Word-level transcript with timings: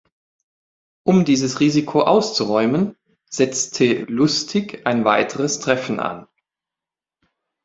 Um 1.05 1.25
dieses 1.25 1.59
Risiko 1.59 2.01
auszuräumen, 2.05 2.95
setzte 3.29 4.05
Lustig 4.05 4.87
ein 4.87 5.05
weiteres 5.05 5.59
Treffen 5.59 5.99
an. 5.99 6.25